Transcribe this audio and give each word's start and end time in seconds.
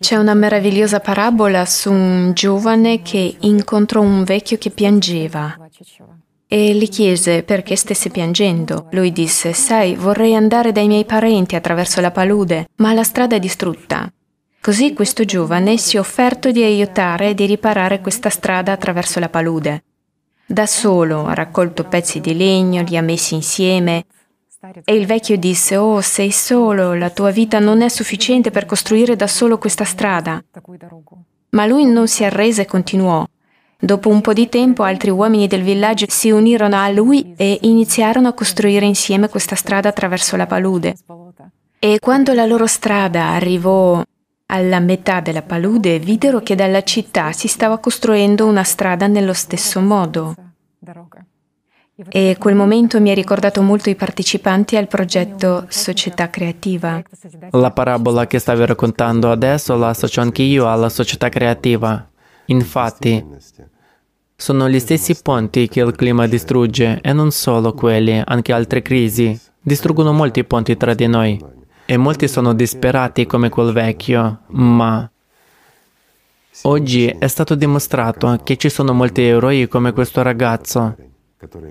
C'è 0.00 0.16
una 0.16 0.32
meravigliosa 0.32 0.98
parabola 0.98 1.66
su 1.66 1.92
un 1.92 2.32
giovane 2.32 3.02
che 3.02 3.36
incontrò 3.40 4.00
un 4.00 4.24
vecchio 4.24 4.56
che 4.56 4.70
piangeva 4.70 5.54
e 6.48 6.74
gli 6.74 6.88
chiese 6.88 7.42
perché 7.42 7.76
stesse 7.76 8.08
piangendo. 8.08 8.88
Lui 8.92 9.12
disse, 9.12 9.52
sai, 9.52 9.96
vorrei 9.96 10.34
andare 10.34 10.72
dai 10.72 10.86
miei 10.86 11.04
parenti 11.04 11.54
attraverso 11.54 12.00
la 12.00 12.10
palude, 12.10 12.68
ma 12.76 12.94
la 12.94 13.02
strada 13.02 13.36
è 13.36 13.38
distrutta. 13.38 14.10
Così 14.58 14.94
questo 14.94 15.26
giovane 15.26 15.76
si 15.76 15.98
è 15.98 16.00
offerto 16.00 16.50
di 16.50 16.62
aiutare 16.62 17.28
e 17.28 17.34
di 17.34 17.44
riparare 17.44 18.00
questa 18.00 18.30
strada 18.30 18.72
attraverso 18.72 19.20
la 19.20 19.28
palude. 19.28 19.84
Da 20.46 20.64
solo 20.64 21.26
ha 21.26 21.34
raccolto 21.34 21.84
pezzi 21.84 22.20
di 22.20 22.34
legno, 22.34 22.82
li 22.82 22.96
ha 22.96 23.02
messi 23.02 23.34
insieme 23.34 24.06
e 24.84 24.94
il 24.94 25.06
vecchio 25.06 25.38
disse, 25.38 25.76
oh, 25.76 26.02
sei 26.02 26.30
solo, 26.30 26.94
la 26.94 27.08
tua 27.08 27.30
vita 27.30 27.58
non 27.58 27.80
è 27.80 27.88
sufficiente 27.88 28.50
per 28.50 28.66
costruire 28.66 29.16
da 29.16 29.26
solo 29.26 29.56
questa 29.56 29.84
strada. 29.84 30.42
Ma 31.50 31.66
lui 31.66 31.86
non 31.86 32.06
si 32.06 32.24
arrese 32.24 32.62
e 32.62 32.66
continuò. 32.66 33.26
Dopo 33.78 34.10
un 34.10 34.20
po' 34.20 34.34
di 34.34 34.50
tempo 34.50 34.82
altri 34.82 35.08
uomini 35.08 35.46
del 35.46 35.62
villaggio 35.62 36.04
si 36.10 36.30
unirono 36.30 36.76
a 36.76 36.90
lui 36.90 37.32
e 37.36 37.60
iniziarono 37.62 38.28
a 38.28 38.34
costruire 38.34 38.84
insieme 38.84 39.30
questa 39.30 39.54
strada 39.54 39.88
attraverso 39.88 40.36
la 40.36 40.46
palude. 40.46 40.94
E 41.78 41.98
quando 41.98 42.34
la 42.34 42.44
loro 42.44 42.66
strada 42.66 43.28
arrivò 43.28 44.02
alla 44.46 44.80
metà 44.80 45.20
della 45.20 45.42
palude, 45.42 45.98
videro 45.98 46.40
che 46.40 46.54
dalla 46.54 46.82
città 46.82 47.32
si 47.32 47.48
stava 47.48 47.78
costruendo 47.78 48.44
una 48.44 48.64
strada 48.64 49.06
nello 49.06 49.32
stesso 49.32 49.80
modo. 49.80 50.34
E 52.08 52.36
quel 52.38 52.54
momento 52.54 53.00
mi 53.00 53.10
ha 53.10 53.14
ricordato 53.14 53.62
molto 53.62 53.90
i 53.90 53.94
partecipanti 53.94 54.76
al 54.76 54.88
progetto 54.88 55.66
Società 55.68 56.30
Creativa. 56.30 57.02
La 57.50 57.70
parabola 57.70 58.26
che 58.26 58.38
stavi 58.38 58.64
raccontando 58.64 59.30
adesso 59.30 59.76
la 59.76 59.88
associo 59.88 60.20
anche 60.20 60.42
io 60.42 60.70
alla 60.70 60.88
società 60.88 61.28
creativa. 61.28 62.08
Infatti, 62.46 63.24
sono 64.34 64.68
gli 64.68 64.78
stessi 64.78 65.20
ponti 65.20 65.68
che 65.68 65.80
il 65.80 65.94
clima 65.94 66.26
distrugge 66.26 67.00
e 67.02 67.12
non 67.12 67.30
solo 67.30 67.74
quelli, 67.74 68.22
anche 68.24 68.52
altre 68.52 68.80
crisi. 68.80 69.38
Distruggono 69.60 70.12
molti 70.12 70.42
ponti 70.44 70.76
tra 70.76 70.94
di 70.94 71.06
noi 71.06 71.38
e 71.84 71.96
molti 71.96 72.28
sono 72.28 72.54
disperati 72.54 73.26
come 73.26 73.48
quel 73.50 73.72
vecchio, 73.72 74.42
ma 74.46 75.10
oggi 76.62 77.06
è 77.06 77.26
stato 77.26 77.54
dimostrato 77.54 78.40
che 78.42 78.56
ci 78.56 78.70
sono 78.70 78.94
molti 78.94 79.22
eroi 79.22 79.68
come 79.68 79.92
questo 79.92 80.22
ragazzo. 80.22 80.96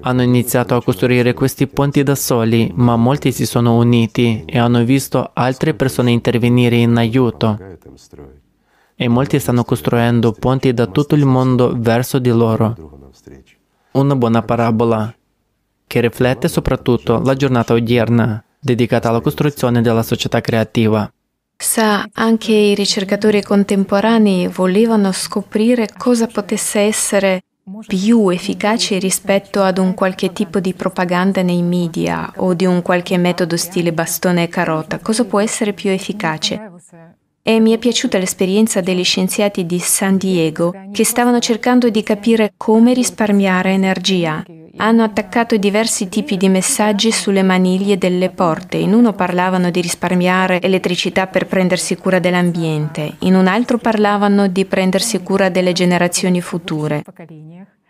Hanno 0.00 0.22
iniziato 0.22 0.76
a 0.76 0.82
costruire 0.82 1.34
questi 1.34 1.66
ponti 1.66 2.02
da 2.02 2.14
soli, 2.14 2.72
ma 2.74 2.96
molti 2.96 3.32
si 3.32 3.44
sono 3.44 3.76
uniti 3.76 4.44
e 4.46 4.58
hanno 4.58 4.82
visto 4.82 5.30
altre 5.34 5.74
persone 5.74 6.10
intervenire 6.10 6.76
in 6.76 6.96
aiuto 6.96 7.58
e 9.00 9.06
molti 9.06 9.38
stanno 9.38 9.62
costruendo 9.62 10.32
ponti 10.32 10.74
da 10.74 10.86
tutto 10.86 11.14
il 11.14 11.24
mondo 11.24 11.72
verso 11.76 12.18
di 12.18 12.30
loro. 12.30 12.74
Una 13.92 14.16
buona 14.16 14.42
parabola 14.42 15.14
che 15.86 16.00
riflette 16.00 16.48
soprattutto 16.48 17.20
la 17.20 17.34
giornata 17.34 17.74
odierna 17.74 18.42
dedicata 18.58 19.08
alla 19.08 19.20
costruzione 19.20 19.82
della 19.82 20.02
società 20.02 20.40
creativa. 20.40 21.10
Sa, 21.56 22.08
anche 22.12 22.52
i 22.52 22.74
ricercatori 22.74 23.42
contemporanei 23.42 24.48
volevano 24.48 25.12
scoprire 25.12 25.88
cosa 25.96 26.26
potesse 26.26 26.80
essere 26.80 27.42
più 27.86 28.28
efficace 28.30 28.98
rispetto 28.98 29.62
ad 29.62 29.78
un 29.78 29.94
qualche 29.94 30.32
tipo 30.32 30.60
di 30.60 30.74
propaganda 30.74 31.42
nei 31.42 31.62
media 31.62 32.32
o 32.36 32.54
di 32.54 32.66
un 32.66 32.82
qualche 32.82 33.16
metodo 33.16 33.56
stile 33.56 33.92
bastone 33.92 34.44
e 34.44 34.48
carota. 34.48 34.98
Cosa 34.98 35.24
può 35.24 35.40
essere 35.40 35.72
più 35.72 35.90
efficace? 35.90 36.72
e 37.48 37.60
mi 37.60 37.72
è 37.72 37.78
piaciuta 37.78 38.18
l'esperienza 38.18 38.82
degli 38.82 39.02
scienziati 39.02 39.64
di 39.64 39.78
San 39.78 40.18
Diego 40.18 40.74
che 40.92 41.02
stavano 41.02 41.38
cercando 41.38 41.88
di 41.88 42.02
capire 42.02 42.52
come 42.58 42.92
risparmiare 42.92 43.70
energia. 43.70 44.44
Hanno 44.80 45.02
attaccato 45.02 45.56
diversi 45.56 46.08
tipi 46.08 46.36
di 46.36 46.48
messaggi 46.48 47.10
sulle 47.10 47.42
maniglie 47.42 47.98
delle 47.98 48.30
porte. 48.30 48.76
In 48.76 48.94
uno 48.94 49.12
parlavano 49.12 49.70
di 49.70 49.80
risparmiare 49.80 50.60
elettricità 50.60 51.26
per 51.26 51.46
prendersi 51.46 51.96
cura 51.96 52.20
dell'ambiente, 52.20 53.16
in 53.20 53.34
un 53.34 53.48
altro 53.48 53.78
parlavano 53.78 54.46
di 54.46 54.64
prendersi 54.64 55.20
cura 55.20 55.48
delle 55.48 55.72
generazioni 55.72 56.40
future. 56.40 57.02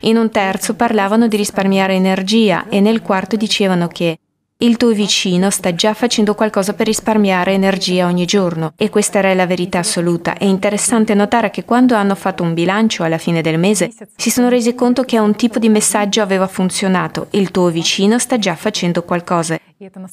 In 0.00 0.16
un 0.16 0.30
terzo 0.30 0.74
parlavano 0.74 1.26
di 1.26 1.36
risparmiare 1.36 1.94
energia 1.94 2.68
e 2.68 2.80
nel 2.80 3.02
quarto 3.02 3.34
dicevano 3.34 3.88
che 3.88 4.18
il 4.60 4.78
tuo 4.78 4.92
vicino 4.92 5.50
sta 5.50 5.74
già 5.74 5.92
facendo 5.92 6.34
qualcosa 6.34 6.72
per 6.72 6.86
risparmiare 6.86 7.52
energia 7.52 8.06
ogni 8.06 8.24
giorno 8.24 8.72
e 8.74 8.88
questa 8.88 9.18
era 9.18 9.34
la 9.34 9.44
verità 9.44 9.80
assoluta. 9.80 10.32
È 10.32 10.44
interessante 10.44 11.12
notare 11.12 11.50
che 11.50 11.64
quando 11.64 11.94
hanno 11.94 12.14
fatto 12.14 12.42
un 12.42 12.54
bilancio 12.54 13.02
alla 13.02 13.18
fine 13.18 13.42
del 13.42 13.58
mese 13.58 13.92
si 14.16 14.30
sono 14.30 14.48
resi 14.48 14.74
conto 14.74 15.02
che 15.02 15.18
un 15.18 15.36
tipo 15.36 15.58
di 15.58 15.68
messaggio 15.68 16.22
aveva 16.22 16.46
funzionato. 16.46 17.26
Il 17.32 17.50
tuo 17.50 17.68
vicino 17.68 18.18
sta 18.18 18.38
già 18.38 18.54
facendo 18.54 19.02
qualcosa. 19.02 19.58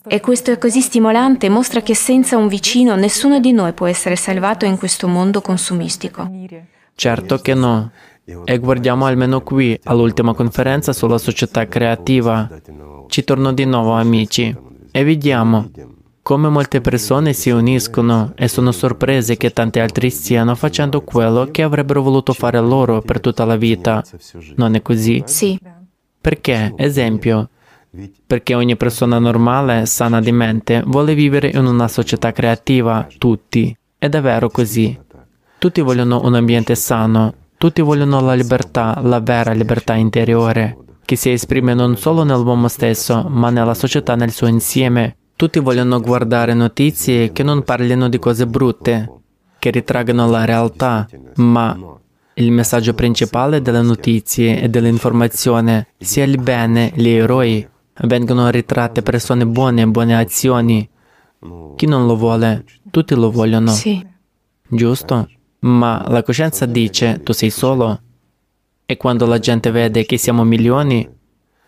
E 0.08 0.20
questo 0.20 0.52
è 0.52 0.58
così 0.58 0.81
stimolante, 0.81 1.48
mostra 1.48 1.81
che 1.81 1.96
senza 1.96 2.36
un 2.36 2.50
vicino 2.50 2.96
nessuno 2.96 3.40
di 3.40 3.54
noi 3.54 3.72
può 3.72 3.88
essere 3.88 4.18
salvato 4.18 4.66
in 4.66 4.78
questo 4.78 5.08
mondo 5.08 5.40
consumistico. 5.40 6.30
Certo 6.96 7.38
che 7.38 7.54
no. 7.54 7.92
E 8.25 8.57
guardiamo 8.57 9.06
almeno 9.06 9.41
qui 9.41 9.78
all'ultima 9.84 10.34
conferenza 10.34 10.94
sulla 10.94 11.17
società 11.17 11.67
creativa 11.67 12.50
ci 13.07 13.23
torno 13.25 13.51
di 13.51 13.66
nuovo 13.66 13.91
amici 13.91 14.56
e 14.91 15.03
vediamo 15.03 15.69
come 16.22 16.47
molte 16.47 16.79
persone 16.79 17.33
si 17.33 17.50
uniscono 17.50 18.31
e 18.35 18.47
sono 18.47 18.72
sorprese 18.72 19.35
che 19.35 19.51
tanti 19.51 19.79
altri 19.79 20.09
stiano 20.09 20.56
facendo 20.56 21.01
quello 21.01 21.50
che 21.51 21.63
avrebbero 21.63 22.01
voluto 22.01 22.31
fare 22.31 22.59
loro 22.62 23.01
per 23.01 23.19
tutta 23.19 23.44
la 23.44 23.57
vita. 23.57 24.01
Non 24.56 24.75
è 24.75 24.81
così? 24.81 25.22
Sì. 25.25 25.59
Perché? 26.22 26.73
Esempio. 26.78 27.50
Perché 28.25 28.56
ogni 28.56 28.78
persona 28.78 29.19
normale, 29.19 29.85
sana 29.85 30.22
di 30.22 30.31
mente, 30.31 30.81
vuole 30.85 31.13
vivere 31.13 31.50
in 31.50 31.66
una 31.66 31.89
società 31.89 32.31
creativa, 32.31 33.06
tutti. 33.17 33.78
È 33.97 34.07
vero 34.09 34.50
così. 34.50 34.97
Tutti 35.57 35.81
vogliono 35.81 36.22
un 36.23 36.35
ambiente 36.35 36.73
sano, 36.75 37.33
tutti 37.63 37.79
vogliono 37.79 38.19
la 38.19 38.34
libertà, 38.34 39.00
la 39.01 39.22
vera 39.22 39.53
libertà 39.53 39.94
interiore 39.94 40.78
che 41.06 41.16
si 41.16 41.31
esprime 41.31 41.74
non 41.74 41.96
solo 41.96 42.24
nell'uomo 42.24 42.68
stesso, 42.68 43.25
ma 43.29 43.51
nella 43.51 43.74
società 43.74 44.16
nel 44.16 44.31
suo 44.31 44.47
insieme. 44.47 45.16
Tutti 45.38 45.59
vogliono 45.59 46.01
guardare 46.01 46.53
notizie 46.53 47.31
che 47.31 47.41
non 47.41 47.63
parlino 47.63 48.09
di 48.09 48.19
cose 48.19 48.47
brutte, 48.47 49.09
che 49.59 49.69
ritraggano 49.69 50.29
la 50.29 50.44
realtà, 50.44 51.07
ma 51.35 51.74
il 52.34 52.51
messaggio 52.51 52.94
principale 52.96 53.62
delle 53.62 53.81
notizie 53.81 54.62
e 54.62 54.68
dell'informazione 54.68 55.88
sia 55.97 56.25
il 56.25 56.41
bene, 56.41 56.91
gli 56.94 57.07
eroi, 57.07 57.66
vengono 58.01 58.50
ritratte 58.50 59.01
persone 59.01 59.45
buone 59.45 59.88
buone 59.88 60.18
azioni. 60.18 60.90
Chi 61.78 61.85
non 61.85 62.07
lo 62.07 62.18
vuole? 62.18 62.66
Tutti 62.91 63.16
lo 63.16 63.31
vogliono. 63.31 63.72
Sì. 63.72 64.06
Giusto? 64.68 65.30
Ma 65.63 66.06
la 66.07 66.24
coscienza 66.24 66.66
dice, 66.66 67.22
tu 67.24 67.31
sei 67.31 67.50
solo, 67.50 68.01
e 68.85 68.97
quando 68.97 69.25
la 69.25 69.40
gente 69.40 69.72
vede 69.72 70.06
che 70.06 70.18
siamo 70.18 70.44
milioni, 70.44 71.09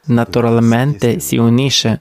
naturalmente 0.07 1.19
si 1.19 1.38
unisce. 1.38 2.00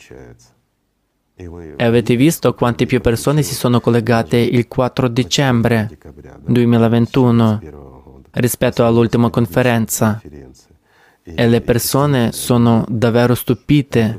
E 1.36 1.84
avete 1.84 2.16
visto 2.16 2.54
quante 2.54 2.86
più 2.86 3.00
persone 3.00 3.42
si 3.42 3.54
sono 3.54 3.80
collegate 3.80 4.36
il 4.36 4.68
4 4.68 5.08
dicembre 5.08 5.98
2021 6.46 7.60
rispetto 8.32 8.86
all'ultima 8.86 9.30
conferenza 9.30 10.20
e 11.24 11.48
le 11.48 11.62
persone 11.62 12.32
sono 12.32 12.84
davvero 12.86 13.34
stupite 13.34 14.18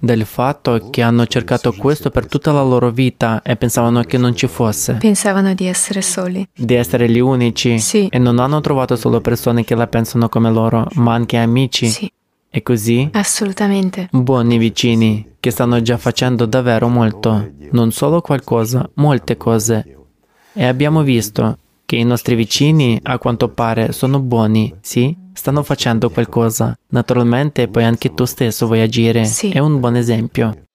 del 0.00 0.24
fatto 0.24 0.88
che 0.90 1.00
hanno 1.00 1.24
cercato 1.26 1.72
questo 1.72 2.10
per 2.10 2.26
tutta 2.26 2.50
la 2.50 2.62
loro 2.62 2.90
vita 2.90 3.40
e 3.42 3.54
pensavano 3.54 4.02
che 4.02 4.18
non 4.18 4.34
ci 4.34 4.48
fosse. 4.48 4.94
Pensavano 4.94 5.54
di 5.54 5.66
essere 5.66 6.02
soli. 6.02 6.46
Di 6.52 6.74
essere 6.74 7.08
gli 7.08 7.20
unici. 7.20 7.78
Sì. 7.78 8.08
E 8.10 8.18
non 8.18 8.40
hanno 8.40 8.60
trovato 8.60 8.96
solo 8.96 9.20
persone 9.20 9.62
che 9.62 9.76
la 9.76 9.86
pensano 9.86 10.28
come 10.28 10.50
loro, 10.50 10.88
ma 10.94 11.14
anche 11.14 11.36
amici. 11.36 11.86
Sì. 11.86 12.10
E 12.52 12.62
così? 12.62 13.08
Assolutamente. 13.12 14.08
Buoni 14.10 14.58
vicini 14.58 15.34
che 15.38 15.52
stanno 15.52 15.80
già 15.82 15.96
facendo 15.98 16.46
davvero 16.46 16.88
molto, 16.88 17.52
non 17.70 17.92
solo 17.92 18.20
qualcosa, 18.20 18.90
molte 18.94 19.36
cose. 19.36 19.96
E 20.52 20.66
abbiamo 20.66 21.02
visto 21.04 21.58
che 21.90 21.96
i 21.96 22.04
nostri 22.04 22.36
vicini, 22.36 23.00
a 23.02 23.18
quanto 23.18 23.48
pare, 23.48 23.90
sono 23.90 24.20
buoni, 24.20 24.72
sì? 24.80 25.12
stanno 25.32 25.64
facendo 25.64 26.08
qualcosa. 26.08 26.78
Naturalmente 26.90 27.66
poi 27.66 27.82
anche 27.82 28.14
tu 28.14 28.26
stesso 28.26 28.66
vuoi 28.66 28.80
agire. 28.80 29.24
Sì. 29.24 29.50
È 29.50 29.58
un 29.58 29.80
buon 29.80 29.96
esempio. 29.96 30.68